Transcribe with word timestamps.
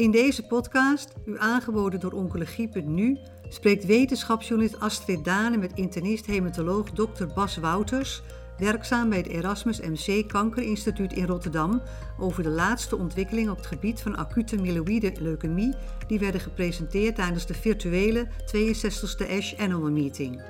In 0.00 0.10
deze 0.10 0.46
podcast, 0.46 1.12
u 1.24 1.38
aangeboden 1.38 2.00
door 2.00 2.12
Oncologie.nu, 2.12 3.18
spreekt 3.48 3.84
wetenschapsjournalist 3.84 4.80
Astrid 4.80 5.24
Dane 5.24 5.56
met 5.56 5.72
internist-hematoloog 5.74 6.90
Dr. 6.90 7.24
Bas 7.34 7.56
Wouters, 7.56 8.22
werkzaam 8.58 9.08
bij 9.08 9.18
het 9.18 9.26
Erasmus 9.26 9.80
MC 9.80 10.28
Kankerinstituut 10.28 11.12
in 11.12 11.26
Rotterdam, 11.26 11.82
over 12.18 12.42
de 12.42 12.48
laatste 12.48 12.96
ontwikkelingen 12.96 13.50
op 13.50 13.56
het 13.56 13.66
gebied 13.66 14.00
van 14.00 14.16
acute 14.16 14.56
myeloïde 14.56 15.12
leukemie, 15.20 15.74
die 16.06 16.18
werden 16.18 16.40
gepresenteerd 16.40 17.14
tijdens 17.14 17.46
de 17.46 17.54
virtuele 17.54 18.28
62e 18.46 19.36
ASH 19.36 19.58
Annual 19.58 19.90
Meeting. 19.90 20.42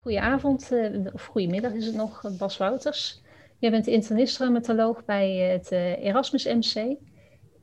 Goedenavond, 0.00 0.72
eh, 0.72 1.12
of 1.12 1.24
goedemiddag 1.24 1.72
is 1.72 1.86
het 1.86 1.94
nog, 1.94 2.36
Bas 2.38 2.56
Wouters. 2.56 3.22
Jij 3.58 3.70
bent 3.70 3.86
internist-rheumatoloog 3.86 5.04
bij 5.04 5.36
het 5.36 5.72
eh, 5.72 6.04
Erasmus 6.04 6.44
MC. 6.44 6.96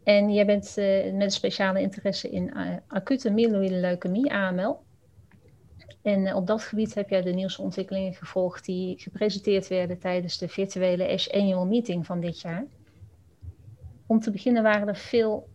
En 0.03 0.33
jij 0.33 0.45
bent 0.45 0.75
uh, 0.77 1.03
met 1.13 1.21
een 1.21 1.31
speciale 1.31 1.81
interesse 1.81 2.29
in 2.29 2.53
acute 2.87 3.29
myeloïde 3.29 3.75
leukemie, 3.75 4.33
AML. 4.33 4.79
En 6.01 6.35
op 6.35 6.47
dat 6.47 6.61
gebied 6.61 6.93
heb 6.93 7.09
jij 7.09 7.21
de 7.21 7.33
nieuwste 7.33 7.61
ontwikkelingen 7.61 8.13
gevolgd 8.13 8.65
die 8.65 8.99
gepresenteerd 8.99 9.67
werden 9.67 9.99
tijdens 9.99 10.37
de 10.37 10.47
virtuele 10.47 11.07
ASH 11.07 11.29
Annual 11.29 11.65
Meeting 11.65 12.05
van 12.05 12.19
dit 12.19 12.41
jaar. 12.41 12.65
Om 14.05 14.19
te 14.19 14.31
beginnen 14.31 14.63
waren 14.63 14.87
er 14.87 14.95
veel 14.95 15.49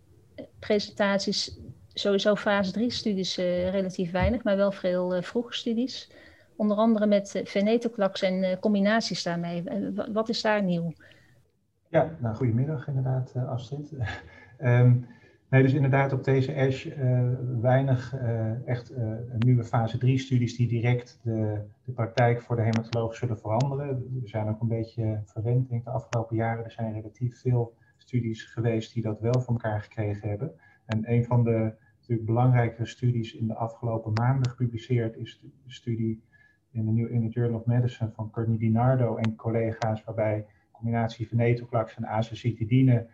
presentaties, 0.58 1.58
sowieso 1.94 2.34
fase 2.34 2.72
3 2.72 2.90
studies 2.90 3.36
relatief 3.36 4.10
weinig, 4.10 4.42
maar 4.42 4.56
wel 4.56 4.72
veel 4.72 5.22
vroege 5.22 5.54
studies. 5.54 6.10
Onder 6.56 6.76
andere 6.76 7.06
met 7.06 7.34
eh, 7.34 7.44
venetoclax 7.44 8.22
en 8.22 8.42
eh, 8.42 8.58
combinaties 8.58 9.22
daarmee. 9.22 9.62
Eh, 9.64 10.06
wat 10.12 10.28
is 10.28 10.42
daar 10.42 10.62
nieuw? 10.62 10.92
Ja, 11.88 12.16
nou, 12.20 12.34
goedemiddag 12.34 12.88
inderdaad, 12.88 13.34
Astrid. 13.36 13.92
um, 14.60 15.06
nee, 15.50 15.62
dus 15.62 15.72
inderdaad 15.72 16.12
op 16.12 16.24
deze 16.24 16.54
ASH 16.54 16.86
weinig 17.60 18.14
echt 18.64 18.92
nieuwe 19.38 19.64
fase 19.64 19.98
3 19.98 20.18
studies 20.18 20.56
die 20.56 20.68
direct 20.68 21.20
de, 21.22 21.60
de 21.84 21.92
praktijk 21.92 22.42
voor 22.42 22.56
de 22.56 22.62
hematoloog 22.62 23.14
zullen 23.14 23.38
veranderen. 23.38 24.20
We 24.22 24.28
zijn 24.28 24.48
ook 24.48 24.60
een 24.60 24.68
beetje 24.68 25.20
verwend, 25.24 25.68
denk 25.68 25.80
ik, 25.80 25.86
de 25.86 25.92
afgelopen 25.92 26.36
jaren. 26.36 26.64
Er 26.64 26.70
zijn 26.70 26.92
relatief 26.92 27.40
veel 27.40 27.74
studies 27.96 28.44
geweest 28.44 28.94
die 28.94 29.02
dat 29.02 29.20
wel 29.20 29.40
voor 29.40 29.54
elkaar 29.54 29.82
gekregen 29.82 30.28
hebben. 30.28 30.52
En 30.86 31.12
een 31.12 31.24
van 31.24 31.44
de 31.44 31.72
natuurlijk 31.98 32.26
belangrijkere 32.26 32.86
studies 32.86 33.34
in 33.34 33.46
de 33.46 33.54
afgelopen 33.54 34.12
maanden 34.12 34.50
gepubliceerd 34.50 35.16
is 35.16 35.40
de 35.40 35.48
studie 35.66 36.22
in 36.76 36.84
de, 36.84 36.92
New, 36.92 37.20
de 37.20 37.28
Journal 37.28 37.58
of 37.58 37.66
Medicine 37.66 38.10
van 38.10 38.30
Courtney 38.30 38.58
DiNardo 38.58 39.16
en 39.16 39.36
collega's, 39.36 40.04
waarbij 40.04 40.46
combinatie 40.70 41.28
venetoclax 41.28 41.96
en 41.96 42.06
azacitidine 42.06 43.06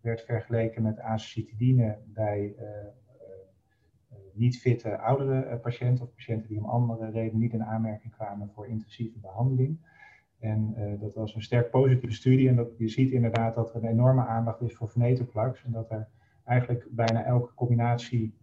werd 0.00 0.22
vergeleken 0.22 0.82
met 0.82 1.00
azacitidine 1.00 1.98
bij 2.04 2.54
uh, 2.58 2.64
uh, 2.64 4.16
niet 4.32 4.60
fitte 4.60 4.98
oudere 4.98 5.56
patiënten 5.56 6.04
of 6.04 6.14
patiënten 6.14 6.48
die 6.48 6.58
om 6.58 6.64
andere 6.64 7.10
redenen 7.10 7.40
niet 7.40 7.52
in 7.52 7.64
aanmerking 7.64 8.12
kwamen 8.12 8.50
voor 8.54 8.66
intensieve 8.66 9.18
behandeling. 9.18 9.90
En 10.38 10.74
dat 11.00 11.14
was 11.14 11.34
een 11.34 11.42
sterk 11.42 11.70
positieve 11.70 12.14
studie 12.14 12.48
en 12.48 12.56
dat, 12.56 12.68
je 12.78 12.88
ziet 12.88 13.10
inderdaad 13.10 13.54
dat 13.54 13.74
er 13.74 13.82
een 13.82 13.90
enorme 13.90 14.26
aandacht 14.26 14.60
is 14.60 14.74
voor 14.74 14.88
venetoclax 14.88 15.64
en 15.64 15.72
dat 15.72 15.90
er 15.90 16.08
eigenlijk 16.44 16.86
bijna 16.90 17.24
elke 17.24 17.54
combinatie 17.54 18.34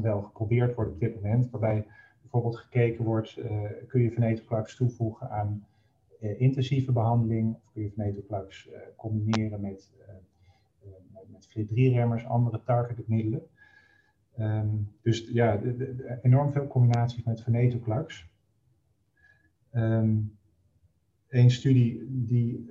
wel 0.00 0.22
geprobeerd 0.22 0.74
wordt 0.74 0.92
op 0.92 1.00
dit 1.00 1.14
moment, 1.14 1.50
waarbij 1.50 1.86
bijvoorbeeld 2.30 2.62
gekeken 2.62 3.04
wordt, 3.04 3.38
uh, 3.38 3.60
kun 3.86 4.02
je 4.02 4.10
venetoclax 4.10 4.76
toevoegen 4.76 5.30
aan 5.30 5.66
uh, 6.20 6.40
intensieve 6.40 6.92
behandeling, 6.92 7.54
of 7.54 7.72
kun 7.72 7.82
je 7.82 7.90
venetoclax 7.90 8.68
uh, 8.68 8.74
combineren 8.96 9.60
met, 9.60 9.92
met, 11.12 11.26
met 11.30 11.48
FLT3-remmers, 11.48 12.26
andere 12.26 12.62
targeted 12.64 13.08
middelen. 13.08 13.42
Um, 14.38 14.88
dus 15.02 15.28
ja, 15.32 15.60
enorm 16.22 16.52
veel 16.52 16.66
combinaties 16.66 17.22
met 17.22 17.42
venetoclax. 17.42 18.26
Um, 19.72 20.36
een 21.28 21.50
studie 21.50 22.06
die 22.08 22.66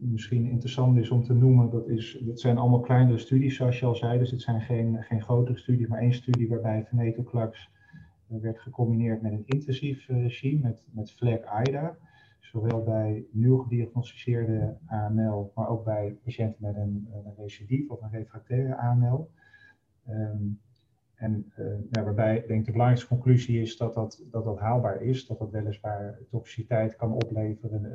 misschien 0.00 0.46
interessant 0.46 0.96
is 0.98 1.10
om 1.10 1.24
te 1.24 1.34
noemen, 1.34 1.70
dat, 1.70 1.88
is, 1.88 2.18
dat 2.20 2.40
zijn 2.40 2.58
allemaal 2.58 2.80
kleinere 2.80 3.18
studies 3.18 3.56
zoals 3.56 3.78
je 3.78 3.86
al 3.86 3.94
zei, 3.94 4.18
dus 4.18 4.30
het 4.30 4.42
zijn 4.42 4.60
geen, 4.60 5.02
geen 5.02 5.22
grotere 5.22 5.58
studies, 5.58 5.86
maar 5.86 6.00
één 6.00 6.14
studie 6.14 6.48
waarbij 6.48 6.84
venetoclax 6.84 7.70
werd 8.26 8.58
gecombineerd 8.58 9.22
met 9.22 9.32
een 9.32 9.46
intensief 9.46 10.08
eh, 10.08 10.22
regime, 10.22 10.62
met, 10.62 10.86
met 10.90 11.10
FLAG-IDA. 11.10 11.96
Zowel 12.40 12.84
bij 12.84 13.24
nieuw 13.30 13.56
gediagnosticeerde 13.56 14.76
AML, 14.86 15.52
maar 15.54 15.68
ook 15.68 15.84
bij 15.84 16.18
patiënten 16.24 16.62
met 16.62 16.76
een, 16.76 17.08
een 17.12 17.34
recidief 17.36 17.88
of 17.88 18.02
een 18.02 18.10
refractaire 18.10 18.76
AML. 18.76 19.30
Um, 20.08 20.60
en 21.16 21.52
uh, 21.58 21.66
ja, 21.90 22.02
waarbij 22.02 22.44
denk 22.46 22.64
de 22.64 22.70
belangrijkste 22.70 23.08
conclusie 23.14 23.60
is 23.60 23.76
dat 23.76 23.94
dat, 23.94 24.24
dat 24.30 24.44
dat 24.44 24.58
haalbaar 24.58 25.02
is, 25.02 25.26
dat 25.26 25.38
dat 25.38 25.50
weliswaar 25.50 26.18
toxiciteit 26.30 26.96
kan 26.96 27.12
opleveren, 27.12 27.84
uh, 27.84 27.92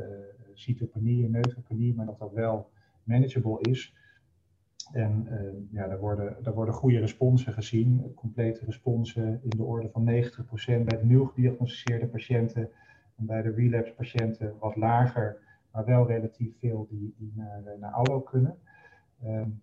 cytopenie 0.53 1.25
en 1.25 1.31
neutropenie, 1.31 1.95
maar 1.95 2.05
dat 2.05 2.19
dat 2.19 2.31
wel 2.31 2.69
manageable 3.03 3.61
is. 3.61 3.95
En 4.91 5.27
uh, 5.31 5.39
ja, 5.71 5.87
daar 5.87 5.99
worden, 5.99 6.35
daar 6.41 6.53
worden 6.53 6.73
goede 6.73 6.99
responsen 6.99 7.53
gezien, 7.53 8.13
complete 8.15 8.65
responsen 8.65 9.39
in 9.43 9.49
de 9.49 9.63
orde 9.63 9.89
van 9.89 10.05
90% 10.05 10.05
bij 10.65 10.97
de 10.97 11.05
nieuw 11.05 11.25
gediagnosticeerde 11.25 12.07
patiënten. 12.07 12.69
En 13.17 13.25
bij 13.25 13.41
de 13.41 13.51
relapse 13.51 13.93
patiënten 13.93 14.53
wat 14.59 14.75
lager, 14.75 15.37
maar 15.71 15.85
wel 15.85 16.07
relatief 16.07 16.57
veel 16.59 16.87
die, 16.89 17.13
die 17.17 17.33
naar, 17.35 17.65
eh, 17.65 17.79
naar 17.79 17.91
ALLO 17.91 18.21
kunnen. 18.21 18.57
Um, 19.25 19.61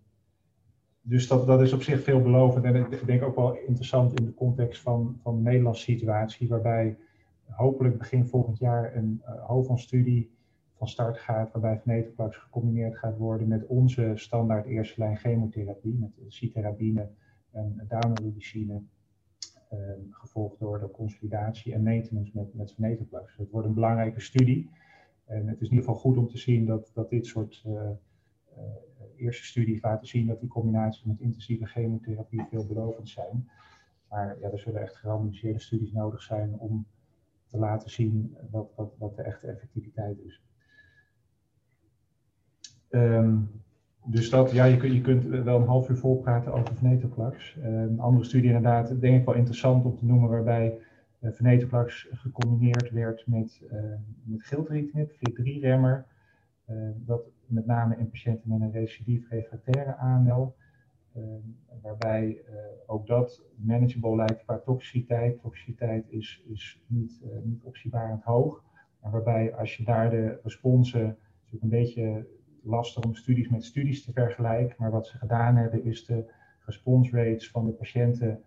dus 1.01 1.27
dat, 1.27 1.47
dat 1.47 1.61
is 1.61 1.73
op 1.73 1.81
zich 1.81 2.03
veelbelovend 2.03 2.65
en 2.65 2.75
ik 2.75 3.05
denk 3.05 3.23
ook 3.23 3.35
wel 3.35 3.57
interessant 3.57 4.19
in 4.19 4.25
de 4.25 4.33
context 4.33 4.81
van, 4.81 5.19
van 5.21 5.35
de 5.35 5.41
Nederlandse 5.41 5.83
situatie, 5.83 6.47
waarbij 6.47 6.97
hopelijk 7.45 7.97
begin 7.97 8.27
volgend 8.27 8.57
jaar 8.57 8.95
een 8.95 9.21
uh, 9.25 9.45
hoofdstudie 9.45 10.31
van 10.79 10.87
start 10.87 11.17
gaat, 11.17 11.51
waarbij 11.51 11.79
venetoclax 11.79 12.37
gecombineerd 12.37 12.97
gaat 12.97 13.17
worden 13.17 13.47
met 13.47 13.65
onze 13.65 14.11
standaard 14.15 14.65
eerste 14.65 14.99
lijn 14.99 15.17
chemotherapie, 15.17 15.97
met 15.99 16.11
citarabine 16.27 17.09
en 17.51 17.85
daunorubicine, 17.87 18.81
eh, 19.69 19.77
gevolgd 20.09 20.59
door 20.59 20.79
de 20.79 20.91
consolidatie 20.91 21.73
en 21.73 21.83
maintenance 21.83 22.31
met, 22.33 22.53
met 22.53 22.73
venetoclax. 22.73 23.27
Dus 23.27 23.37
het 23.37 23.51
wordt 23.51 23.67
een 23.67 23.73
belangrijke 23.73 24.19
studie. 24.19 24.69
En 25.25 25.47
het 25.47 25.61
is 25.61 25.67
in 25.67 25.75
ieder 25.75 25.85
geval 25.85 26.01
goed 26.01 26.17
om 26.17 26.27
te 26.27 26.37
zien 26.37 26.65
dat, 26.65 26.91
dat 26.93 27.09
dit 27.09 27.25
soort 27.25 27.63
uh, 27.67 27.73
uh, 27.73 27.89
eerste 29.15 29.45
studies 29.45 29.81
laten 29.81 30.07
zien 30.07 30.27
dat 30.27 30.39
die 30.39 30.49
combinaties 30.49 31.03
met 31.03 31.19
intensieve 31.19 31.65
chemotherapie 31.65 32.45
veelbelovend 32.49 33.09
zijn. 33.09 33.49
Maar 34.09 34.39
ja, 34.39 34.51
er 34.51 34.59
zullen 34.59 34.81
echt 34.81 34.95
gerandomiseerde 34.95 35.59
studies 35.59 35.91
nodig 35.91 36.21
zijn 36.21 36.59
om 36.59 36.85
te 37.45 37.57
laten 37.57 37.89
zien 37.89 38.37
wat, 38.51 38.71
wat, 38.75 38.93
wat 38.97 39.15
de 39.15 39.21
echte 39.21 39.47
effectiviteit 39.47 40.19
is. 40.19 40.41
Um, 42.89 43.49
dus 44.05 44.29
dat, 44.29 44.51
ja, 44.51 44.65
je, 44.65 44.77
kunt, 44.77 44.93
je 44.93 45.01
kunt 45.01 45.23
wel 45.23 45.59
een 45.59 45.67
half 45.67 45.89
uur 45.89 45.97
vol 45.97 46.17
praten 46.17 46.53
over 46.53 46.75
venetoclax. 46.75 47.55
Uh, 47.57 47.65
een 47.65 47.99
andere 47.99 48.25
studie 48.25 48.47
inderdaad, 48.47 49.01
denk 49.01 49.19
ik 49.19 49.25
wel 49.25 49.35
interessant 49.35 49.85
om 49.85 49.97
te 49.97 50.05
noemen, 50.05 50.29
waarbij 50.29 50.79
uh, 51.19 51.31
venetoclax 51.31 52.07
gecombineerd 52.11 52.91
werd 52.91 53.27
met, 53.27 53.61
uh, 53.71 53.79
met 54.23 54.43
gilteritinib, 54.43 55.11
FLT3-remmer. 55.11 56.05
dat 56.95 57.21
met 57.45 57.65
name 57.65 57.97
in 57.97 58.09
patiënten 58.09 58.49
met 58.49 58.61
een 58.61 58.71
recidief 58.71 59.29
refractaire 59.29 59.95
AML. 59.95 60.55
waarbij 61.81 62.41
ook 62.85 63.07
dat 63.07 63.43
manageable 63.55 64.15
lijkt 64.15 64.43
qua 64.43 64.57
toxiciteit. 64.57 65.41
Toxiciteit 65.41 66.05
is, 66.09 66.43
is 66.47 66.81
niet, 66.87 67.21
niet 67.43 67.63
optiebarend 67.63 68.23
hoog. 68.23 68.63
En 69.01 69.11
waarbij 69.11 69.55
als 69.55 69.77
je 69.77 69.83
daar 69.83 70.09
de 70.09 70.39
responsen 70.43 71.17
een 71.61 71.69
beetje 71.69 72.25
lastig 72.63 73.03
om 73.03 73.15
studies 73.15 73.49
met 73.49 73.63
studies 73.63 74.03
te 74.03 74.11
vergelijken, 74.11 74.75
maar 74.77 74.91
wat 74.91 75.07
ze 75.07 75.17
gedaan 75.17 75.55
hebben 75.55 75.83
is 75.83 76.05
de 76.05 76.25
response 76.65 77.15
rates 77.15 77.49
van 77.49 77.65
de 77.65 77.71
patiënten 77.71 78.43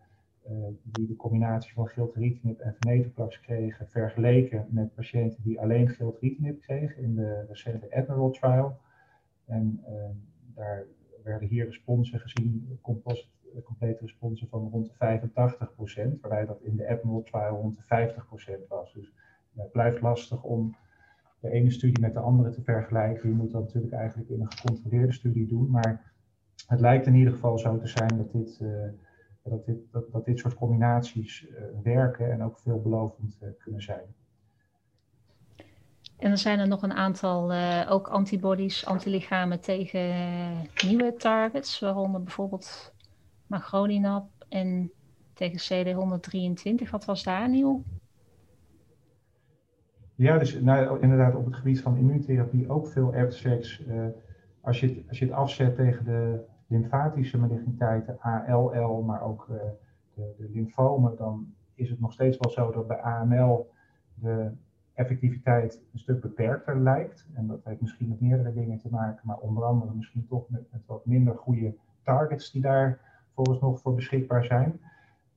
uh, 0.50 0.66
die 0.82 1.06
de 1.06 1.16
combinatie 1.16 1.72
van 1.72 1.86
gilteritinib 1.88 2.60
en 2.60 2.76
venetoclax 2.80 3.40
kregen, 3.40 3.88
vergeleken 3.88 4.66
met 4.70 4.94
patiënten 4.94 5.42
die 5.42 5.60
alleen 5.60 5.88
gilteritinib 5.88 6.60
kregen 6.60 7.02
in 7.02 7.14
de 7.14 7.44
recente 7.48 7.94
Admiral 7.94 8.30
trial. 8.30 8.78
En 9.46 9.84
uh, 9.88 9.94
daar 10.54 10.84
werden 11.22 11.48
hier 11.48 11.64
responsen 11.64 12.20
gezien, 12.20 12.78
composite, 12.80 13.28
complete 13.64 14.00
responsen 14.00 14.48
van 14.48 14.68
rond 14.72 14.92
de 14.98 15.20
85%, 16.16 16.20
waarbij 16.20 16.46
dat 16.46 16.60
in 16.62 16.76
de 16.76 16.88
Admiral 16.88 17.22
trial 17.22 17.56
rond 17.56 17.76
de 17.76 18.10
50% 18.64 18.68
was. 18.68 18.92
Dus 18.92 19.12
ja, 19.52 19.62
het 19.62 19.72
blijft 19.72 20.00
lastig 20.00 20.42
om 20.42 20.76
de 21.42 21.50
ene 21.50 21.70
studie 21.70 22.00
met 22.00 22.14
de 22.14 22.20
andere 22.20 22.50
te 22.50 22.62
vergelijken. 22.62 23.28
Je 23.28 23.34
moet 23.34 23.50
dat 23.50 23.62
natuurlijk 23.62 23.92
eigenlijk 23.92 24.30
in 24.30 24.40
een 24.40 24.52
gecontroleerde 24.52 25.12
studie 25.12 25.46
doen. 25.46 25.70
Maar 25.70 26.12
het 26.66 26.80
lijkt 26.80 27.06
in 27.06 27.14
ieder 27.14 27.32
geval 27.32 27.58
zo 27.58 27.78
te 27.78 27.86
zijn 27.86 28.16
dat 28.16 28.32
dit, 28.32 28.58
uh, 28.62 28.68
dat 29.42 29.66
dit, 29.66 29.76
dat, 30.12 30.24
dit 30.24 30.38
soort 30.38 30.54
combinaties 30.54 31.46
uh, 31.48 31.58
werken 31.82 32.32
en 32.32 32.42
ook 32.42 32.58
veelbelovend 32.58 33.38
uh, 33.42 33.48
kunnen 33.58 33.82
zijn. 33.82 34.14
En 36.16 36.28
dan 36.28 36.38
zijn 36.38 36.58
er 36.58 36.68
nog 36.68 36.82
een 36.82 36.92
aantal 36.92 37.52
ook 37.88 38.08
antibodies, 38.08 38.86
antilichamen 38.86 39.60
tegen 39.60 40.14
nieuwe 40.86 41.14
targets, 41.14 41.80
waaronder 41.80 42.22
bijvoorbeeld 42.22 42.94
magrolinab 43.46 44.28
en 44.48 44.92
tegen 45.32 45.86
CD123. 45.86 46.90
Wat 46.90 47.04
was 47.04 47.22
daar 47.22 47.48
nieuw? 47.48 47.82
Ja, 50.22 50.38
dus 50.38 50.60
nou, 50.60 51.00
inderdaad 51.00 51.34
op 51.34 51.44
het 51.44 51.54
gebied 51.54 51.80
van 51.80 51.96
immuuntherapie 51.96 52.68
ook 52.68 52.86
veel 52.86 53.14
abstracts. 53.14 53.84
Uh, 53.88 54.06
als, 54.60 54.80
je 54.80 54.86
het, 54.86 55.08
als 55.08 55.18
je 55.18 55.24
het 55.24 55.34
afzet 55.34 55.76
tegen 55.76 56.04
de 56.04 56.44
lymfatische 56.66 57.38
maligniteiten, 57.38 58.20
ALL, 58.20 59.02
maar 59.02 59.22
ook 59.22 59.46
uh, 59.50 59.56
de, 60.14 60.34
de 60.38 60.50
lymfomen, 60.52 61.16
dan 61.16 61.54
is 61.74 61.90
het 61.90 62.00
nog 62.00 62.12
steeds 62.12 62.36
wel 62.40 62.50
zo 62.50 62.70
dat 62.70 62.86
bij 62.86 63.00
AML 63.00 63.70
de 64.14 64.50
effectiviteit 64.94 65.82
een 65.92 65.98
stuk 65.98 66.20
beperkter 66.20 66.80
lijkt. 66.80 67.26
En 67.34 67.46
dat 67.46 67.60
heeft 67.64 67.80
misschien 67.80 68.08
met 68.08 68.20
meerdere 68.20 68.52
dingen 68.52 68.78
te 68.78 68.88
maken, 68.90 69.22
maar 69.22 69.38
onder 69.38 69.64
andere 69.64 69.94
misschien 69.94 70.26
toch 70.26 70.48
met, 70.48 70.72
met 70.72 70.82
wat 70.86 71.06
minder 71.06 71.36
goede 71.36 71.74
targets 72.02 72.50
die 72.50 72.62
daar 72.62 73.00
volgens 73.34 73.60
nog 73.60 73.80
voor 73.80 73.94
beschikbaar 73.94 74.44
zijn. 74.44 74.80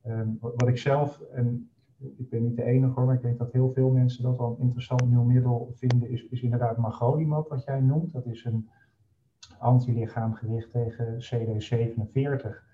Um, 0.06 0.38
wat 0.40 0.68
ik 0.68 0.78
zelf, 0.78 1.20
en 1.20 1.70
ik 1.98 2.30
ben 2.30 2.42
niet 2.42 2.56
de 2.56 2.62
enige 2.62 2.92
hoor, 2.92 3.06
maar 3.06 3.14
ik 3.14 3.22
denk 3.22 3.38
dat 3.38 3.52
heel 3.52 3.72
veel 3.72 3.90
mensen 3.90 4.22
dat 4.22 4.36
wel 4.36 4.56
een 4.58 4.64
interessant 4.64 5.08
nieuw 5.08 5.22
middel 5.22 5.72
vinden, 5.74 6.10
is, 6.10 6.26
is 6.28 6.42
inderdaad 6.42 6.76
magrolimab, 6.76 7.48
wat 7.48 7.64
jij 7.64 7.80
noemt. 7.80 8.12
Dat 8.12 8.26
is 8.26 8.44
een 8.44 8.68
antilichaam 9.58 10.34
gericht 10.34 10.70
tegen 10.70 11.18
CD47. 11.20 12.64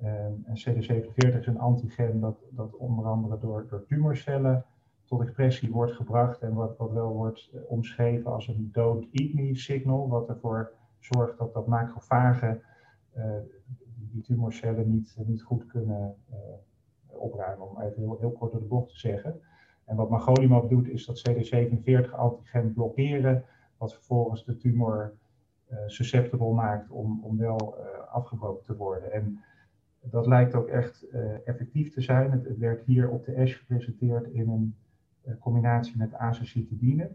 Ehm, 0.00 0.32
en 0.44 0.56
CD47 0.58 1.38
is 1.38 1.46
een 1.46 1.58
antigen 1.58 2.20
dat, 2.20 2.36
dat 2.50 2.76
onder 2.76 3.04
andere 3.04 3.38
door, 3.38 3.66
door 3.68 3.84
tumorcellen 3.86 4.64
tot 5.04 5.20
expressie 5.20 5.70
wordt 5.70 5.92
gebracht 5.92 6.40
en 6.40 6.54
wat, 6.54 6.76
wat 6.76 6.92
wel 6.92 7.12
wordt 7.12 7.50
eh, 7.52 7.60
omschreven 7.66 8.32
als 8.32 8.48
een 8.48 8.68
don't 8.72 9.06
eat 9.12 9.32
me 9.32 9.56
signal, 9.56 10.08
wat 10.08 10.28
ervoor 10.28 10.72
zorgt 10.98 11.38
dat 11.38 11.54
dat 11.54 11.66
macrofagen 11.66 12.62
uh, 13.16 13.24
die 14.12 14.22
tumorcellen 14.22 14.90
niet, 14.90 15.16
niet 15.26 15.42
goed 15.42 15.66
kunnen 15.66 16.14
uh, 16.30 16.36
opruimen, 17.18 17.70
om 17.70 17.80
even 17.80 18.02
heel, 18.02 18.16
heel 18.20 18.32
kort 18.32 18.52
door 18.52 18.60
de 18.60 18.66
bocht 18.66 18.88
te 18.88 18.98
zeggen. 18.98 19.40
En 19.84 19.96
wat 19.96 20.10
magolimab 20.10 20.68
doet, 20.68 20.88
is 20.88 21.06
dat 21.06 21.22
CD47-antigen 21.28 22.72
blokkeren, 22.72 23.44
wat 23.76 23.94
vervolgens 23.94 24.44
de 24.44 24.56
tumor 24.56 25.14
uh, 25.70 25.78
susceptible 25.86 26.52
maakt 26.52 26.90
om, 26.90 27.20
om 27.24 27.36
wel 27.36 27.76
uh, 27.78 28.12
afgebroken 28.12 28.64
te 28.64 28.76
worden. 28.76 29.12
En 29.12 29.40
dat 30.00 30.26
lijkt 30.26 30.54
ook 30.54 30.68
echt 30.68 31.04
uh, 31.12 31.48
effectief 31.48 31.92
te 31.92 32.00
zijn. 32.00 32.30
Het, 32.30 32.58
werd 32.58 32.82
hier 32.82 33.10
op 33.10 33.24
de 33.24 33.36
ASH 33.36 33.56
gepresenteerd 33.56 34.26
in 34.26 34.48
een 34.48 35.38
combinatie 35.38 35.96
met 35.96 36.14
azacitidine. 36.14 37.10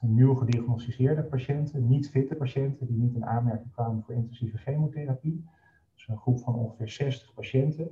Nieuw 0.00 0.34
gediagnosticeerde 0.34 1.22
patiënten, 1.22 1.88
niet 1.88 2.10
fitte 2.10 2.34
patiënten 2.34 2.86
die 2.86 2.96
niet 2.96 3.14
in 3.14 3.26
aanmerking 3.26 3.72
kwamen 3.72 4.02
voor 4.02 4.14
intensieve 4.14 4.56
chemotherapie. 4.56 5.44
Dus 5.94 6.08
een 6.08 6.18
groep 6.18 6.40
van 6.40 6.54
ongeveer 6.54 6.88
60 6.88 7.34
patiënten. 7.34 7.90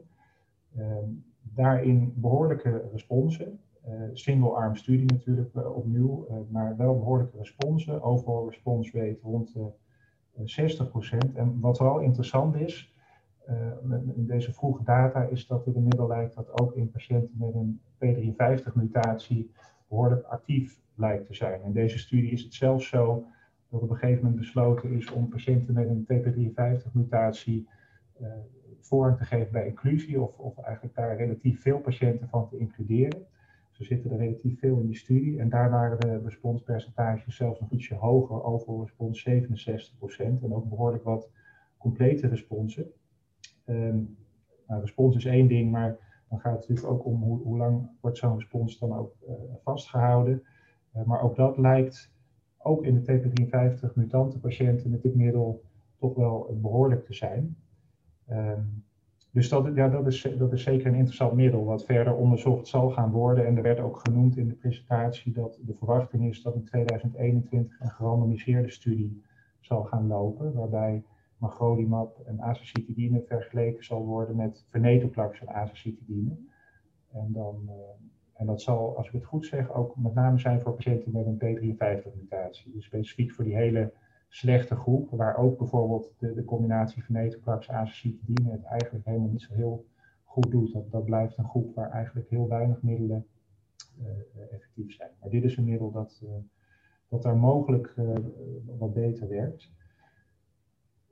Ehm, 0.77 1.09
daarin 1.43 2.13
behoorlijke 2.17 2.89
responsen. 2.93 3.61
Uh, 3.89 4.03
single-arm 4.13 4.77
studie 4.77 5.13
natuurlijk 5.13 5.55
uh, 5.55 5.77
opnieuw, 5.77 6.27
uh, 6.31 6.37
maar 6.49 6.77
wel 6.77 6.99
behoorlijke 6.99 7.39
responsen. 7.39 8.03
Overal 8.03 8.49
response 8.49 8.99
rate 8.99 9.19
rond 9.23 9.53
de 9.53 9.73
60%. 11.33 11.35
En 11.35 11.61
wat 11.61 11.79
wel 11.79 11.99
interessant 11.99 12.57
is, 12.57 12.95
in 14.17 14.27
deze 14.27 14.53
vroege 14.53 14.83
data, 14.85 15.23
is 15.23 15.47
dat 15.47 15.65
het 15.65 15.75
inmiddels 15.75 16.09
lijkt 16.09 16.35
dat 16.35 16.61
ook 16.61 16.75
in 16.75 16.91
patiënten 16.91 17.35
met 17.39 17.55
een 17.55 17.81
P53-mutatie 17.99 19.51
behoorlijk 19.89 20.25
actief 20.27 20.81
lijkt 20.95 21.27
te 21.27 21.35
zijn. 21.35 21.63
In 21.63 21.73
deze 21.73 21.99
studie 21.99 22.31
is 22.31 22.43
het 22.43 22.55
zelfs 22.55 22.89
zo 22.89 23.25
dat 23.69 23.83
op 23.83 23.91
een 23.91 23.97
gegeven 23.97 24.23
moment 24.23 24.41
besloten 24.41 24.91
is 24.91 25.11
om 25.11 25.29
patiënten 25.29 25.75
met 25.75 25.89
een 25.89 26.07
TP53-mutatie 26.07 27.69
voorrang 28.81 29.17
te 29.17 29.25
geven 29.25 29.53
bij 29.53 29.67
inclusie, 29.67 30.21
of, 30.21 30.39
of 30.39 30.59
eigenlijk 30.59 30.95
daar 30.95 31.17
relatief 31.17 31.63
veel 31.63 31.79
patiënten 31.79 32.29
van 32.29 32.49
te 32.49 32.59
includeren. 32.59 33.27
Zo 33.71 33.85
zitten 33.85 34.11
er 34.11 34.17
relatief 34.17 34.59
veel 34.59 34.79
in 34.81 34.87
die 34.87 34.97
studie 34.97 35.41
en 35.41 35.49
daar 35.49 35.71
waren 35.71 36.01
de 36.01 36.21
responspercentages 36.25 37.37
zelfs 37.37 37.61
nog 37.61 37.71
ietsje 37.71 37.95
hoger, 37.95 38.45
overal 38.45 38.81
respons 38.81 39.29
67% 39.29 39.33
en 40.19 40.55
ook 40.55 40.69
behoorlijk 40.69 41.05
wat 41.05 41.31
complete 41.79 42.27
responsen. 42.27 42.91
Um, 43.67 44.17
nou, 44.67 44.81
respons 44.81 45.17
is 45.17 45.25
één 45.25 45.49
ding, 45.49 45.71
maar 45.71 45.99
dan 46.29 46.41
gaat 46.41 46.53
het 46.53 46.69
natuurlijk 46.69 46.95
ook 46.95 47.05
om 47.05 47.23
hoe, 47.23 47.43
hoe 47.43 47.59
lang 47.59 47.89
wordt 48.01 48.19
zo'n 48.19 48.39
respons 48.39 48.79
dan 48.79 48.93
ook 48.93 49.15
uh, 49.29 49.35
vastgehouden. 49.63 50.43
Uh, 50.97 51.03
maar 51.03 51.23
ook 51.23 51.37
dat 51.37 51.59
lijkt 51.59 52.13
ook 52.59 52.85
in 52.85 52.95
de 52.95 53.21
TP53 53.21 53.95
mutante 53.95 54.39
patiënten 54.39 54.91
met 54.91 55.03
dit 55.03 55.15
middel 55.15 55.63
toch 55.99 56.15
wel 56.15 56.59
behoorlijk 56.61 57.05
te 57.05 57.15
zijn. 57.15 57.57
Um, 58.31 58.85
dus 59.33 59.49
dat, 59.49 59.75
ja, 59.75 59.89
dat, 59.89 60.07
is, 60.07 60.29
dat 60.39 60.53
is 60.53 60.63
zeker 60.63 60.87
een 60.87 60.95
interessant 60.95 61.33
middel 61.33 61.65
wat 61.65 61.85
verder 61.85 62.15
onderzocht 62.15 62.67
zal 62.67 62.91
gaan 62.91 63.11
worden. 63.11 63.47
En 63.47 63.57
er 63.57 63.63
werd 63.63 63.81
ook 63.81 63.99
genoemd 63.99 64.37
in 64.37 64.49
de 64.49 64.55
presentatie 64.55 65.33
dat 65.33 65.59
de 65.63 65.75
verwachting 65.75 66.29
is 66.29 66.43
dat 66.43 66.55
in 66.55 66.65
2021 66.65 67.81
een 67.81 67.91
gerandomiseerde 67.91 68.71
studie 68.71 69.23
zal 69.61 69.85
gaan 69.85 70.07
lopen, 70.07 70.53
waarbij 70.53 71.05
magrolimab 71.37 72.21
en 72.27 72.41
azacitidine 72.41 73.23
vergeleken 73.27 73.85
zal 73.85 74.05
worden 74.05 74.37
met 74.37 74.65
venetoclax 74.69 75.41
en 75.41 75.49
azacitidine. 75.49 76.37
En, 77.13 77.33
dan, 77.33 77.63
uh, 77.67 77.73
en 78.33 78.47
dat 78.47 78.63
zal, 78.63 78.97
als 78.97 79.07
ik 79.07 79.13
het 79.13 79.25
goed 79.25 79.47
zeg, 79.47 79.73
ook 79.73 79.97
met 79.97 80.15
name 80.15 80.39
zijn 80.39 80.61
voor 80.61 80.75
patiënten 80.75 81.13
met 81.13 81.27
een 81.27 81.39
P53-mutatie. 81.39 82.73
Dus 82.73 82.85
specifiek 82.85 83.33
voor 83.33 83.45
die 83.45 83.57
hele 83.57 83.93
slechte 84.33 84.77
groep, 84.77 85.11
waar 85.11 85.37
ook 85.37 85.59
bijvoorbeeld 85.59 86.13
de, 86.19 86.35
de 86.35 86.45
combinatie 86.45 87.05
venetoclax 87.05 87.71
azacitidine 87.71 88.51
het 88.51 88.65
eigenlijk 88.65 89.05
helemaal 89.05 89.29
niet 89.29 89.43
zo 89.43 89.55
heel 89.55 89.87
goed 90.25 90.51
doet. 90.51 90.73
Dat, 90.73 90.91
dat 90.91 91.05
blijft 91.05 91.39
een 91.39 91.49
groep 91.49 91.75
waar 91.75 91.91
eigenlijk 91.91 92.31
heel 92.31 92.49
weinig 92.49 92.83
middelen 92.83 93.27
uh, 94.03 94.43
effectief 94.53 94.93
zijn. 94.93 95.11
Maar 95.21 95.31
dit 95.31 95.45
is 95.45 95.57
een 95.57 95.65
middel 95.65 95.91
dat, 95.91 96.21
uh, 96.25 96.31
dat 97.09 97.23
daar 97.23 97.37
mogelijk 97.37 97.95
uh, 97.99 98.15
wat 98.79 98.95
beter 98.95 99.29
werkt. 99.29 99.71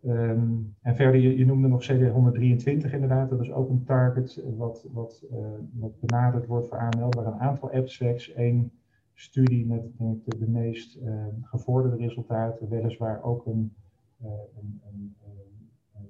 Um, 0.05 0.75
en 0.82 0.94
verder, 0.97 1.20
je, 1.20 1.37
je, 1.37 1.47
noemde 1.47 1.69
nog 1.69 1.82
CD123 1.93 2.93
inderdaad, 2.93 3.31
dat 3.31 3.41
is 3.41 3.53
ook 3.53 3.69
een 3.69 3.85
target 3.85 4.43
wat, 4.56 4.87
wat, 4.93 5.25
wat 5.73 6.00
benaderd 6.00 6.47
wordt 6.47 6.69
voor 6.69 6.79
AML, 6.79 7.09
waar 7.11 7.26
een 7.26 7.41
aantal 7.41 7.70
abstracts, 7.73 8.32
één 8.32 8.70
studie 9.19 9.67
met 9.67 9.99
denk 9.99 10.26
ik, 10.26 10.38
de, 10.38 10.49
meest 10.49 10.97
uh, 10.97 11.26
gevorderde 11.43 11.97
resultaten, 11.97 12.69
weliswaar 12.69 13.22
ook 13.22 13.46
een, 13.46 13.75
uh, 14.22 14.31
een, 14.56 14.81
een, 14.87 15.17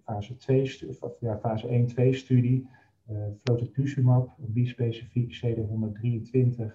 fase, 0.05 0.37
2 0.37 0.89
of, 1.01 1.13
ja, 1.21 1.39
fase 1.39 1.87
1-2 2.13 2.17
studie, 2.17 2.69
uh, 3.11 3.19
flotetuzumab, 3.43 4.39
een 4.39 4.53
bispecifiek 4.53 5.41
CD123 5.47 6.73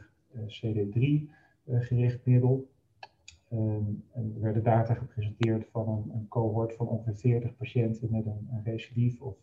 CD3 0.48 1.30
gericht 1.66 2.26
middel. 2.26 2.72
Um, 3.52 4.04
en 4.12 4.32
er 4.36 4.42
werden 4.42 4.64
data 4.64 4.94
gepresenteerd 4.94 5.68
van 5.72 5.88
een, 5.88 6.16
een, 6.16 6.28
cohort 6.28 6.76
van 6.76 6.88
ongeveer 6.88 7.16
40 7.16 7.58
patiënten 7.58 8.08
met 8.12 8.26
een, 8.26 8.48
een 8.52 8.64
recidief 8.64 9.22
of 9.22 9.36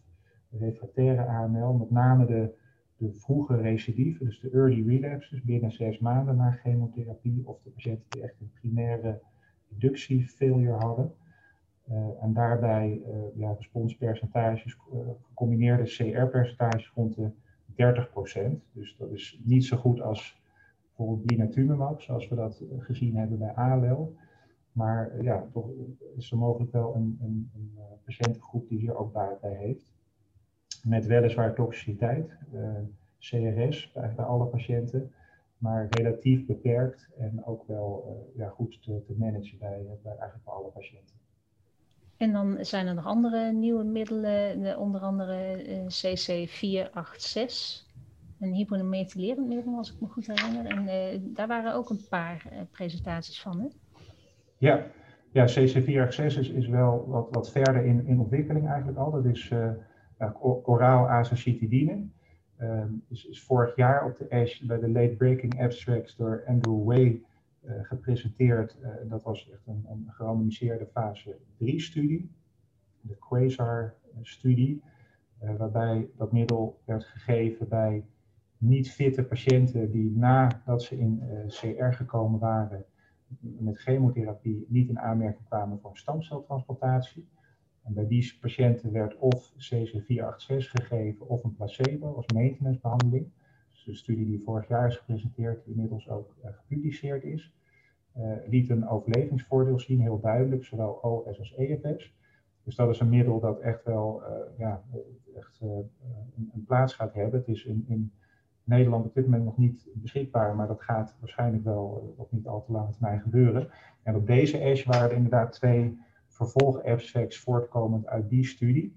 refractaire 0.51 1.27
AML, 1.27 1.73
met 1.73 1.91
name 1.91 2.27
de 2.27 2.55
de 3.01 3.13
vroege 3.13 3.57
recidive, 3.57 4.25
dus 4.25 4.41
de 4.41 4.51
early 4.51 4.87
relapse, 4.87 5.35
dus 5.35 5.45
binnen 5.45 5.73
zes 5.73 5.99
maanden 5.99 6.37
na 6.37 6.51
chemotherapie, 6.51 7.43
of 7.45 7.63
de 7.63 7.71
patiënten 7.71 8.05
die 8.09 8.23
echt 8.23 8.41
een 8.41 8.51
primaire 8.61 9.21
inductie 9.69 10.29
failure 10.29 10.77
hadden. 10.77 11.15
Uh, 11.91 12.23
en 12.23 12.33
daarbij 12.33 13.03
uh, 13.07 13.15
ja, 13.35 13.53
responspercentages, 13.53 14.77
uh, 14.93 14.99
gecombineerde 15.23 15.83
CR-percentages 15.83 16.93
rond 16.95 17.15
de 17.15 17.31
30%. 18.57 18.73
Dus 18.73 18.97
dat 18.97 19.11
is 19.13 19.41
niet 19.45 19.65
zo 19.65 19.77
goed 19.77 20.01
als 20.01 20.41
bijvoorbeeld 20.87 21.27
blinatumomab, 21.27 22.01
zoals 22.01 22.29
we 22.29 22.35
dat 22.35 22.65
gezien 22.79 23.17
hebben 23.17 23.39
bij 23.39 23.55
ALL. 23.55 24.17
Maar 24.73 25.23
ja, 25.23 25.47
toch 25.53 25.71
is 26.17 26.31
er 26.31 26.39
mogelijk 26.39 26.73
wel 26.73 26.95
een, 26.95 27.19
een, 27.23 27.51
een 27.55 27.79
patiëntengroep 28.05 28.69
die 28.69 28.79
hier 28.79 28.97
ook 28.97 29.13
baat 29.13 29.41
bij 29.41 29.55
heeft 29.55 29.90
met 30.85 31.07
weliswaar 31.07 31.55
toxiciteit, 31.55 32.31
uh, 32.55 32.69
CRS, 33.19 33.93
bij, 33.93 34.13
bij 34.17 34.25
alle 34.25 34.47
patiënten, 34.47 35.13
maar 35.59 35.87
relatief 35.91 36.47
beperkt 36.47 37.09
en 37.19 37.45
ook 37.45 37.67
wel 37.67 38.05
uh, 38.07 38.13
ja, 38.39 38.49
goed 38.49 38.83
te, 38.83 39.03
te 39.07 39.15
managen 39.19 39.59
bij, 39.59 39.87
bij 40.03 40.13
eigenlijk 40.13 40.45
bij 40.45 40.55
alle 40.55 40.71
patiënten. 40.71 41.19
En 42.17 42.33
dan 42.33 42.57
zijn 42.61 42.87
er 42.87 42.95
nog 42.95 43.07
andere 43.07 43.53
nieuwe 43.53 43.85
middelen, 43.85 44.79
onder 44.79 45.01
andere 45.01 45.67
uh, 45.69 45.79
CC486, 45.79 45.83
een 48.41 48.53
hypomethylerend 48.53 49.49
middel, 49.49 49.77
als 49.77 49.93
ik 49.93 50.01
me 50.01 50.09
goed 50.09 50.27
herinner. 50.27 50.67
En 50.67 50.87
uh, 50.87 51.21
daar 51.23 51.47
waren 51.47 51.75
ook 51.75 51.91
een 51.91 52.07
paar 52.09 52.47
uh, 52.53 52.59
presentaties 52.71 53.43
van, 53.43 53.61
hè? 53.61 53.67
Ja, 54.59 54.87
ja 55.33 55.49
CC486 55.49 56.39
is, 56.39 56.49
is 56.49 56.69
wel 56.69 57.05
wat, 57.09 57.29
wat 57.31 57.51
verder 57.51 57.85
in, 57.85 58.07
in 58.07 58.21
ontwikkeling 58.21 58.69
eigenlijk 58.69 58.99
al. 58.99 59.11
Dat 59.11 59.25
is 59.25 59.51
oraal 60.41 61.09
azacitidine. 61.09 62.09
Um, 62.61 63.03
is, 63.09 63.27
is, 63.27 63.43
vorig 63.43 63.77
jaar 63.77 64.05
op 64.05 64.17
de 64.17 64.31
ASH 64.31 64.61
bij 64.61 64.79
de 64.79 64.91
late 64.91 65.15
breaking 65.17 65.63
abstracts 65.63 66.17
door 66.17 66.45
Andrew 66.47 66.85
Way 66.85 67.23
gepresenteerd. 67.83 68.77
dat 69.09 69.23
was 69.23 69.51
echt 69.51 69.67
een, 69.67 69.87
een 69.89 70.07
gerandomiseerde 70.09 70.87
fase 70.87 71.37
3-studie, 71.65 72.31
de 73.01 73.17
Quasar-studie, 73.19 74.83
waarbij 75.39 76.09
dat 76.17 76.33
middel 76.33 76.81
werd 76.85 77.05
gegeven 77.05 77.69
bij 77.69 78.05
niet 78.59 78.91
fitte 78.91 79.25
patiënten 79.25 79.91
die 79.91 80.11
nadat 80.17 80.83
ze 80.83 80.99
in 80.99 81.23
CR 81.49 81.93
gekomen 81.93 82.41
waren 82.41 82.85
met 83.39 83.79
chemotherapie 83.79 84.67
niet 84.69 84.89
in 84.89 84.99
aanmerking 84.99 85.47
kwamen 85.47 85.81
voor 85.81 85.91
een 85.91 85.97
stamceltransplantatie. 85.97 87.29
En 87.83 87.95
bij 87.95 88.07
die 88.07 88.39
patiënten 88.41 88.93
werd 88.93 89.17
of 89.17 89.53
CC486 89.53 90.57
gegeven 90.57 91.29
of 91.29 91.45
een 91.45 91.55
placebo 91.55 92.15
als 92.15 92.27
maintenancebehandeling. 92.35 93.31
Dus 93.71 93.85
de 93.85 93.95
studie 93.95 94.27
die 94.27 94.43
vorig 94.43 94.69
jaar 94.69 94.87
is 94.87 94.97
gepresenteerd, 94.97 95.65
die 95.65 95.75
inmiddels 95.75 96.09
ook 96.09 96.35
uh, 96.45 96.51
gepubliceerd 96.53 97.25
is, 97.25 97.55
uh, 98.17 98.33
liet 98.47 98.71
een 98.71 98.89
overlevingsvoordeel 98.89 99.79
zien, 99.79 100.01
heel 100.01 100.21
duidelijk, 100.21 100.65
zowel 100.65 100.93
OS 100.93 101.39
als 101.39 101.55
EFS. 101.55 102.15
Dus 102.65 102.75
dat 102.75 102.89
is 102.89 103.01
een 103.01 103.09
middel 103.09 103.41
dat 103.41 103.61
echt 103.61 103.85
wel 103.85 104.23
uh, 104.23 104.59
ja, 104.59 104.83
echt, 105.37 105.61
een, 105.61 105.91
een, 106.55 106.65
plaats 106.67 106.95
gaat 106.95 107.15
hebben. 107.15 107.41
Het 107.41 107.49
is 107.49 107.65
in, 107.65 107.85
in 107.89 108.13
Nederland 108.65 109.05
op 109.07 109.15
dit 109.15 109.25
moment 109.25 109.45
nog 109.45 109.57
niet 109.57 109.89
beschikbaar, 109.93 110.55
maar 110.57 110.67
dat 110.67 110.83
gaat 110.83 111.17
waarschijnlijk 111.21 111.65
wel 111.65 112.15
op 112.17 112.33
niet 112.33 112.47
al 112.47 112.63
te 112.63 112.73
lange 112.73 112.91
termijn 112.91 113.21
gebeuren. 113.21 113.69
En 114.03 114.17
op 114.17 114.27
deze 114.27 114.65
ASH 114.65 114.85
waren 114.85 115.11
er 115.11 115.17
inderdaad 115.17 115.53
twee 115.53 115.99
vervolg-abstracts 116.41 117.39
voortkomend 117.39 118.07
uit 118.07 118.29
die 118.29 118.47
studie, 118.47 118.97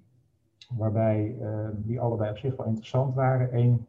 waarbij 0.78 1.36
uh, 1.40 1.68
die 1.76 2.00
allebei 2.00 2.30
op 2.30 2.38
zich 2.38 2.56
wel 2.56 2.66
interessant 2.66 3.16
waren. 3.16 3.58
Eén 3.58 3.86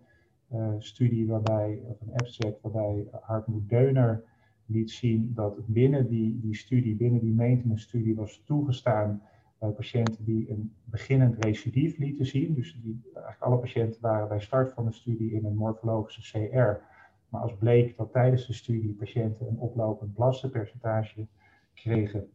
uh, 0.52 0.68
studie 0.78 1.26
waarbij, 1.26 1.80
of 1.84 2.00
een 2.00 2.12
abstract 2.12 2.61
waarbij 2.62 3.06
Hartmut 3.20 3.68
Deuner 3.68 4.25
liet 4.66 4.90
zien 4.90 5.32
dat 5.34 5.66
binnen 5.66 6.08
die, 6.08 6.40
die 6.40 6.56
studie, 6.56 6.96
binnen 6.96 7.20
die 7.20 7.34
maintenance 7.34 7.84
studie 7.84 8.14
was 8.14 8.42
toegestaan 8.44 9.23
patiënten 9.58 10.25
die 10.25 10.50
een 10.50 10.73
beginnend 10.84 11.44
recidief 11.44 11.99
lieten 11.99 12.26
zien. 12.26 12.54
Dus 12.54 12.78
die, 12.82 13.00
eigenlijk 13.14 13.42
alle 13.42 13.58
patiënten 13.58 14.00
waren 14.00 14.28
bij 14.28 14.40
start 14.40 14.73
van 14.73 14.84
de 14.84 14.92
studie 14.92 15.32
in 15.32 15.44
een 15.44 15.56
morfologische 15.56 16.20
CR. 16.20 16.84
Maar 17.28 17.42
als 17.42 17.56
bleek 17.58 17.96
dat 17.96 18.12
tijdens 18.12 18.46
de 18.46 18.52
studie 18.52 18.92
patiënten 18.92 19.46
een 19.49 19.58
oplopend 19.58 20.14
blastenpercentage 20.14 21.26
kregen 21.75 22.28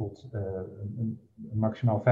tot 0.00 0.28
uh, 0.34 0.40
een, 0.98 1.20
maximaal 1.52 2.02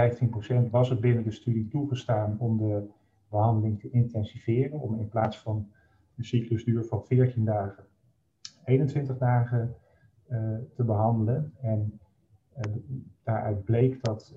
15%, 0.66 0.70
was 0.70 0.88
het 0.88 1.00
binnen 1.00 1.24
de 1.24 1.30
studie 1.30 1.68
toegestaan 1.68 2.36
om 2.38 2.58
de 2.58 2.88
behandeling 3.28 3.80
te 3.80 3.90
intensiveren. 3.90 4.80
Om 4.80 4.98
in 4.98 5.08
plaats 5.08 5.38
van 5.38 5.68
een 6.16 6.24
cyclusduur 6.24 6.84
van 6.84 7.04
14 7.04 7.44
dagen, 7.44 7.84
21 8.64 9.18
dagen 9.18 9.74
uh, 10.30 10.56
te 10.74 10.84
behandelen. 10.84 11.52
En 11.60 12.00
daaruit 13.22 13.64
bleek 13.64 14.04
dat, 14.04 14.34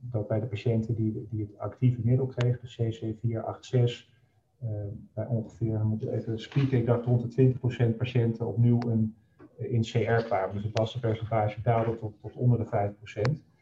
dat 0.00 0.28
bij 0.28 0.40
de 0.40 0.46
patiënten 0.46 0.94
die, 0.94 1.26
die 1.30 1.40
het 1.40 1.58
actieve 1.58 2.00
middel 2.04 2.26
kregen, 2.26 2.60
de 2.62 2.72
CC486, 2.72 4.12
ehm, 4.60 4.88
bij 5.14 5.26
ongeveer, 5.26 5.78
we 5.78 5.84
moeten 5.84 6.12
even 6.12 6.38
spieken, 6.38 6.78
ik 6.78 6.86
dacht 6.86 7.04
rond 7.04 7.22
de 7.22 7.28
20% 7.28 7.96
patiënten 7.96 8.46
opnieuw 8.46 8.80
een, 8.80 9.14
eh, 9.16 9.23
in 9.56 9.82
CR 9.82 10.24
kwamen. 10.24 10.54
Dus 10.54 10.64
het 10.64 10.78
lastenpercentage 10.78 11.62
daalde 11.62 11.98
tot, 11.98 12.20
tot 12.20 12.36
onder 12.36 12.58
de 12.58 12.92
5%. 13.38 13.52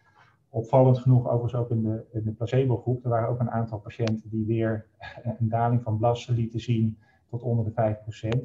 Opvallend 0.48 0.98
genoeg, 0.98 1.26
overigens 1.26 1.54
ook 1.54 1.70
in 1.70 1.82
de, 1.82 2.04
in 2.12 2.24
de 2.24 2.32
placebo-groep, 2.32 3.04
er 3.04 3.10
waren 3.10 3.28
ook 3.28 3.40
een 3.40 3.50
aantal 3.50 3.78
patiënten 3.78 4.30
die 4.30 4.46
weer 4.46 4.86
een 5.38 5.48
daling 5.48 5.82
van 5.82 5.98
blassen 5.98 6.34
lieten 6.34 6.60
zien 6.60 6.98
tot 7.30 7.42
onder 7.42 7.64
de 7.64 7.96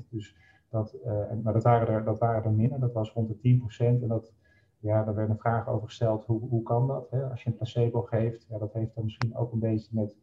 5%. 0.03 0.09
Dus 0.09 0.35
dat, 0.69 0.97
uh, 1.05 1.31
maar 1.43 1.53
dat 1.53 1.63
waren, 1.63 1.87
er, 1.87 2.03
dat 2.03 2.19
waren 2.19 2.43
er 2.43 2.51
minder, 2.51 2.79
dat 2.79 2.93
was 2.93 3.11
rond 3.11 3.27
de 3.27 3.59
10%. 3.61 3.77
En 3.77 4.07
dat 4.07 4.33
ja, 4.79 5.03
daar 5.03 5.15
werd 5.15 5.29
een 5.29 5.39
vraag 5.39 5.67
over 5.67 5.87
gesteld, 5.87 6.25
hoe, 6.25 6.39
hoe 6.39 6.63
kan 6.63 6.87
dat? 6.87 7.09
Hè? 7.09 7.29
Als 7.29 7.43
je 7.43 7.49
een 7.49 7.55
placebo 7.55 8.01
geeft, 8.01 8.45
ja, 8.49 8.57
dat 8.57 8.73
heeft 8.73 8.95
dan 8.95 9.03
misschien 9.03 9.35
ook 9.35 9.51
een 9.51 9.59
beetje 9.59 9.89
met 9.91 10.15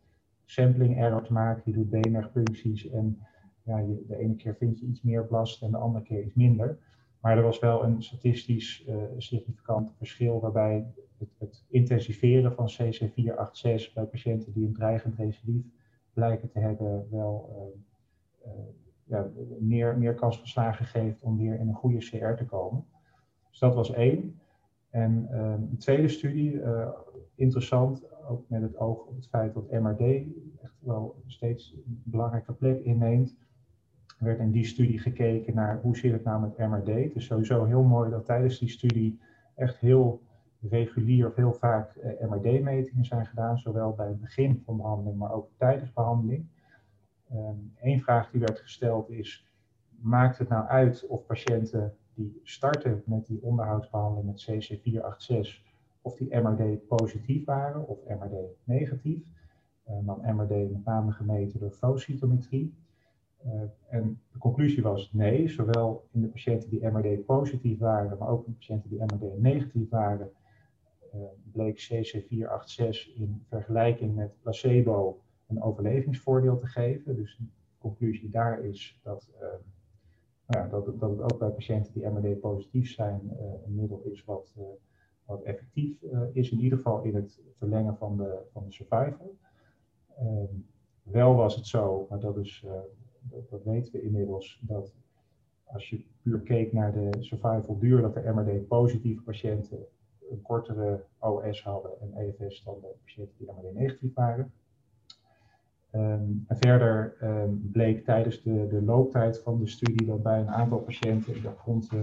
sampling 0.44 0.98
error 0.98 1.22
te 1.22 1.32
maken. 1.32 1.62
Je 1.64 1.72
doet 1.72 1.90
beenmergpuncties 1.90 2.88
en 2.88 3.18
ja, 3.62 3.78
je, 3.78 4.04
de 4.08 4.16
ene 4.16 4.34
keer 4.34 4.54
vind 4.54 4.78
je 4.78 4.86
iets 4.86 5.02
meer 5.02 5.26
blast 5.26 5.62
en 5.62 5.70
de 5.70 5.76
andere 5.76 6.04
keer 6.04 6.22
iets 6.22 6.34
minder. 6.34 6.78
Maar 7.24 7.36
er 7.36 7.42
was 7.42 7.58
wel 7.58 7.84
een 7.84 8.02
statistisch 8.02 8.84
uh, 8.88 8.94
significant 9.16 9.92
verschil 9.96 10.40
waarbij 10.40 10.86
het, 11.18 11.28
het, 11.38 11.64
intensiveren 11.68 12.52
van 12.52 12.70
CC486 12.72 13.92
bij 13.94 14.04
patiënten 14.04 14.52
die 14.52 14.66
een 14.66 14.72
dreigend 14.72 15.16
recidief 15.16 15.64
blijken 16.12 16.50
te 16.50 16.58
hebben 16.58 17.06
wel 17.10 17.50
uh, 18.46 18.52
uh, 18.52 18.58
ja, 19.04 19.26
meer, 19.58 19.98
meer 19.98 20.14
kans 20.14 20.38
van 20.38 20.46
slagen 20.46 20.86
geeft 20.86 21.22
om 21.22 21.38
weer 21.38 21.58
in 21.58 21.68
een 21.68 21.74
goede 21.74 21.98
CR 21.98 22.34
te 22.34 22.44
komen. 22.46 22.84
Dus 23.50 23.58
dat 23.58 23.74
was 23.74 23.92
één. 23.92 24.40
En 24.90 25.28
uh, 25.30 25.52
een 25.70 25.78
tweede 25.78 26.08
studie, 26.08 26.60
interessant, 27.34 28.04
ook 28.28 28.48
met 28.48 28.62
het 28.62 28.76
oog 28.76 29.06
op 29.06 29.16
het 29.16 29.28
feit 29.28 29.54
dat 29.54 29.70
MRD 29.70 30.00
echt 30.62 30.76
wel 30.78 31.22
steeds 31.26 31.72
een 31.86 32.02
belangrijke 32.04 32.52
plek 32.52 32.84
inneemt, 32.84 33.36
werd 34.24 34.38
in 34.38 34.50
die 34.50 34.64
studie 34.64 34.98
gekeken 34.98 35.54
naar 35.54 35.80
hoe 35.82 35.96
zit 35.96 36.12
het 36.12 36.24
nou 36.24 36.40
met 36.40 36.58
MRD. 36.58 36.86
Het 36.86 37.14
is 37.14 37.24
sowieso 37.24 37.64
heel 37.64 37.82
mooi 37.82 38.10
dat 38.10 38.24
tijdens 38.24 38.58
die 38.58 38.68
studie 38.68 39.20
echt 39.54 39.78
heel 39.78 40.22
regulier 40.60 41.26
of 41.26 41.34
heel 41.34 41.52
vaak 41.52 41.96
uh, 41.96 42.30
MRD-metingen 42.30 43.04
zijn 43.04 43.26
gedaan, 43.26 43.58
zowel 43.58 43.94
bij 43.94 44.06
het 44.06 44.20
begin 44.20 44.62
van 44.64 44.76
behandeling, 44.76 45.18
maar 45.18 45.32
ook 45.32 45.50
tijdens 45.56 45.92
behandeling. 45.92 46.46
Eén 47.28 47.72
ehm, 47.80 47.98
vraag 47.98 48.30
die 48.30 48.40
werd 48.40 48.58
gesteld 48.58 49.10
is, 49.10 49.46
maakt 49.90 50.38
het 50.38 50.48
nou 50.48 50.66
uit 50.66 51.06
of 51.06 51.26
patiënten 51.26 51.96
die 52.14 52.40
starten 52.42 53.02
met 53.06 53.26
die 53.26 53.42
onderhoudsbehandeling 53.42 54.26
met 54.26 54.46
CC486 54.50 55.62
of 56.02 56.16
die 56.16 56.36
MRD 56.36 56.86
positief 56.86 57.44
waren 57.44 57.88
of 57.88 57.98
MRD 58.08 58.34
negatief. 58.64 59.22
En 59.84 60.04
dan 60.04 60.36
MRD 60.36 60.70
met 60.72 60.84
name 60.84 61.12
gemeten 61.12 61.60
door 61.60 61.70
flowcytometrie. 61.70 62.74
Uh, 63.46 63.62
en 63.88 64.20
de 64.32 64.38
conclusie 64.38 64.82
was 64.82 65.12
nee, 65.12 65.48
zowel 65.48 66.08
in 66.12 66.20
de 66.20 66.28
patiënten 66.28 66.70
die 66.70 66.86
MRD 66.86 67.24
positief 67.24 67.78
waren, 67.78 68.18
maar 68.18 68.28
ook 68.28 68.46
in 68.46 68.52
de 68.52 68.58
patiënten 68.58 68.90
die 68.90 68.98
MRD 68.98 69.38
negatief 69.38 69.88
waren, 69.88 70.30
uh, 71.14 71.20
bleek 71.52 71.80
CC486 71.80 73.14
in 73.14 73.42
vergelijking 73.48 74.14
met 74.14 74.40
placebo 74.40 75.20
een 75.46 75.62
overlevingsvoordeel 75.62 76.58
te 76.58 76.66
geven. 76.66 77.16
Dus 77.16 77.36
de 77.36 77.44
conclusie 77.78 78.30
daar 78.30 78.64
is 78.64 79.00
dat 79.02 79.30
uh, 79.34 79.40
nou 80.46 80.64
ja, 80.64 80.68
dat, 80.68 81.00
dat 81.00 81.10
het 81.10 81.20
ook 81.20 81.38
bij 81.38 81.50
patiënten 81.50 81.92
die 81.92 82.08
MRD 82.08 82.40
positief 82.40 82.90
zijn 82.92 83.20
een 83.66 83.74
middel 83.74 84.02
is 84.04 84.24
wat, 84.24 84.54
wat 85.24 85.42
effectief 85.42 86.02
is, 86.32 86.50
in 86.50 86.60
ieder 86.60 86.78
geval 86.78 87.02
in 87.02 87.14
het 87.14 87.40
verlengen 87.58 87.96
van 87.96 88.16
de, 88.16 88.38
van 88.52 88.64
de 88.64 88.72
survival. 88.72 89.36
Um, 90.20 90.66
wel 91.02 91.34
was 91.34 91.56
het 91.56 91.66
zo, 91.66 92.06
maar 92.10 92.20
dat, 92.20 92.36
is, 92.36 92.64
dat, 93.30 93.50
dat, 93.50 93.64
weten 93.64 93.92
we 93.92 94.02
inmiddels, 94.02 94.60
dat 94.62 94.94
als 95.64 95.90
je 95.90 96.04
puur 96.22 96.40
keek 96.40 96.72
naar 96.72 96.92
de 96.92 97.10
survival 97.20 97.78
duur, 97.78 98.00
dat 98.00 98.14
de 98.14 98.32
MRD 98.34 98.68
positieve 98.68 99.22
patiënten 99.22 99.78
een 100.30 100.42
kortere 100.42 101.04
OS 101.18 101.62
hadden 101.62 101.90
en 102.00 102.14
EFS 102.14 102.62
dan 102.64 102.76
de 102.80 102.94
patiënten 103.04 103.34
die 103.38 103.50
MRD 103.52 103.74
negatief 103.74 104.14
waren. 104.14 104.52
Um, 105.92 106.44
en 106.48 106.56
verder 106.56 107.16
um, 107.22 107.70
bleek 107.72 108.04
tijdens 108.04 108.42
de, 108.42 108.66
de, 108.68 108.82
looptijd 108.82 109.40
van 109.40 109.58
de 109.58 109.66
studie 109.66 110.06
dat 110.06 110.22
bij 110.22 110.40
een 110.40 110.48
aantal 110.48 110.78
patiënten, 110.78 111.36
ik 111.36 111.42
rond, 111.64 111.92
uh, 111.92 112.00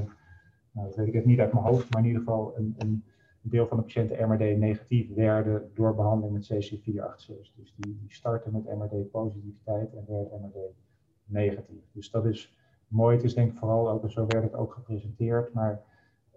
nou, 0.72 0.88
dat 0.88 0.96
weet 0.96 1.08
ik 1.08 1.14
even 1.14 1.28
niet 1.28 1.40
uit 1.40 1.54
mijn 1.54 1.66
hoofd, 1.66 1.94
maar 1.94 2.02
in 2.02 2.08
ieder 2.08 2.22
geval 2.22 2.58
een, 2.58 2.76
een 2.78 3.04
deel 3.42 3.68
van 3.68 3.78
de 3.78 3.84
patiënten 3.84 4.28
MRD 4.30 4.58
negatief 4.58 5.14
werden 5.14 5.72
door 5.74 5.96
behandeling 5.96 6.34
met 6.34 6.54
CC486. 6.54 7.56
Dus 7.56 7.74
die, 7.76 7.98
die 8.00 8.14
starten 8.14 8.52
met 8.52 8.78
MRD 8.78 9.12
positiviteit 9.12 9.94
en 9.94 10.06
werden 10.08 10.42
MRD 10.42 10.58
negatief. 11.32 11.84
Dus 11.92 12.12
dat 12.12 12.26
is 12.26 12.58
mooi. 12.88 13.16
Het 13.16 13.26
is 13.26 13.34
denk 13.34 13.52
ik 13.52 13.58
vooral 13.58 13.90
ook, 13.90 14.12
zo 14.12 14.26
werd 14.28 14.44
het 14.44 14.56
ook 14.56 14.74
gepresenteerd, 14.74 15.54
maar 15.54 15.84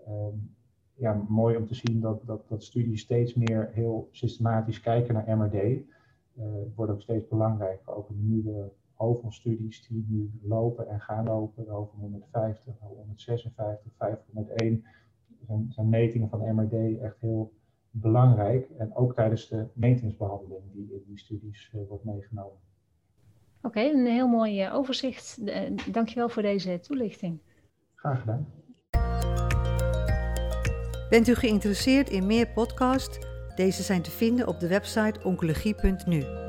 um, 0.08 0.54
ja, 0.94 1.24
mooi 1.28 1.56
om 1.56 1.66
te 1.66 1.74
zien 1.74 2.00
dat, 2.00 2.26
dat, 2.26 2.48
dat 2.48 2.62
studies 2.62 3.00
steeds 3.00 3.34
meer 3.34 3.70
heel 3.72 4.08
systematisch 4.10 4.80
kijken 4.80 5.14
naar 5.14 5.38
MRD. 5.38 5.54
Uh, 5.54 6.44
wordt 6.74 6.92
ook 6.92 7.00
steeds 7.00 7.28
belangrijker. 7.28 7.94
Ook 7.94 8.10
in 8.10 8.16
de 8.16 8.34
nieuwe 8.34 8.72
HOVON-studies 8.94 9.86
die 9.86 10.04
nu 10.08 10.30
lopen 10.42 10.88
en 10.88 11.00
gaan 11.00 11.24
lopen, 11.24 11.64
de 11.64 11.70
HOVON 11.70 12.00
150, 12.00 12.74
156, 12.78 13.92
501, 13.96 14.84
zijn, 15.46 15.66
zijn 15.72 15.88
metingen 15.88 16.28
van 16.28 16.54
MRD 16.54 16.98
echt 16.98 17.20
heel 17.20 17.52
belangrijk. 17.90 18.70
En 18.70 18.94
ook 18.94 19.14
tijdens 19.14 19.48
de 19.48 19.66
maintenancebehandeling 19.72 20.62
die 20.72 20.92
in 20.92 21.02
die 21.06 21.18
studies 21.18 21.72
uh, 21.74 21.80
wordt 21.88 22.04
meegenomen. 22.04 22.58
Oké, 23.64 23.78
okay, 23.78 23.92
een 23.92 24.06
heel 24.06 24.28
mooi 24.28 24.64
uh, 24.64 24.74
overzicht. 24.74 25.38
Uh, 25.44 25.60
dankjewel 25.90 26.28
voor 26.28 26.42
deze 26.42 26.80
toelichting. 26.80 27.38
Graag 27.94 28.20
gedaan. 28.20 28.46
Bent 31.10 31.28
u 31.28 31.34
geïnteresseerd 31.34 32.10
in 32.10 32.26
meer 32.26 32.48
podcasts? 32.48 33.18
Deze 33.54 33.82
zijn 33.82 34.02
te 34.02 34.10
vinden 34.10 34.46
op 34.46 34.60
de 34.60 34.68
website 34.68 35.20
oncologie.nu. 35.22 36.43